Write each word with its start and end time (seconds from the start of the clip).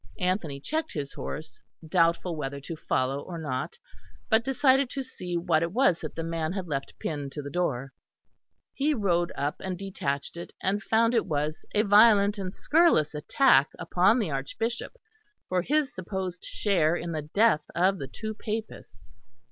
Anthony 0.19 0.59
checked 0.59 0.93
his 0.93 1.13
horse, 1.13 1.61
doubtful 1.87 2.35
whether 2.35 2.59
to 2.59 2.75
follow 2.75 3.19
or 3.21 3.37
not, 3.37 3.77
but 4.29 4.43
decided 4.43 4.89
to 4.89 5.03
see 5.03 5.37
what 5.37 5.61
it 5.61 5.71
was 5.73 6.01
that 6.01 6.15
the 6.15 6.23
man 6.23 6.53
had 6.53 6.65
left 6.67 6.97
pinned 6.97 7.31
to 7.33 7.43
the 7.43 7.51
door. 7.51 7.93
He 8.73 8.95
rode 8.95 9.31
up 9.35 9.57
and 9.59 9.77
detached 9.77 10.37
it, 10.37 10.53
and 10.59 10.81
found 10.81 11.13
it 11.13 11.27
was 11.27 11.65
a 11.75 11.83
violent 11.83 12.39
and 12.39 12.51
scurrilous 12.51 13.13
attack 13.13 13.69
upon 13.77 14.17
the 14.17 14.31
Archbishop 14.31 14.93
for 15.47 15.61
his 15.61 15.93
supposed 15.93 16.43
share 16.43 16.95
in 16.95 17.11
the 17.11 17.21
death 17.21 17.61
of 17.75 17.99
the 17.99 18.07
two 18.07 18.33
Papists. 18.33 19.07